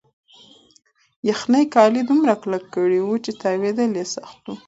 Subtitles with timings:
[1.29, 4.55] یخنۍ کالي دومره کلک کړي وو چې تاوېدل یې سخت وو.